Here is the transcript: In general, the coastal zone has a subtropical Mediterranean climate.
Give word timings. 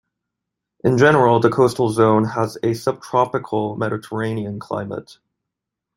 In 0.83 0.97
general, 0.97 1.39
the 1.39 1.51
coastal 1.51 1.91
zone 1.91 2.23
has 2.29 2.57
a 2.63 2.73
subtropical 2.73 3.75
Mediterranean 3.77 4.57
climate. 4.57 5.19